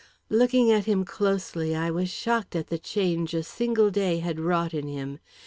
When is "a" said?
3.35-3.43